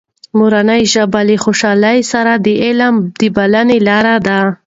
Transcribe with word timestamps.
مورنۍ 0.37 0.81
ژبه 0.93 1.21
له 1.27 1.35
خوشحالۍ 1.43 1.99
سره 2.11 2.33
د 2.45 2.47
علم 2.65 2.95
د 3.19 3.21
بلنې 3.35 3.77
لاره 3.87 4.15
ده. 4.27 4.39